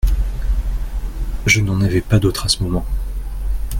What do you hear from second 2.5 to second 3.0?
moment.